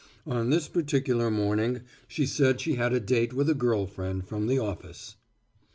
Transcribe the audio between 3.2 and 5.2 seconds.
with a girl friend from the office.